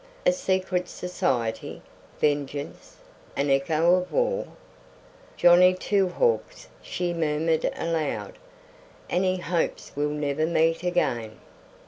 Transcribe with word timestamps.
A 0.25 0.31
secret 0.33 0.89
society? 0.89 1.83
Vengeance? 2.19 2.95
An 3.35 3.51
echo 3.51 3.93
of 3.97 4.09
the 4.09 4.15
war? 4.15 4.47
"Johnny 5.37 5.75
Two 5.75 6.09
Hawks," 6.09 6.69
she 6.81 7.13
murmured 7.13 7.71
aloud. 7.75 8.39
"And 9.11 9.23
he 9.23 9.37
hopes 9.37 9.91
we'll 9.95 10.09
never 10.09 10.47
meet 10.47 10.81
again!" 10.81 11.37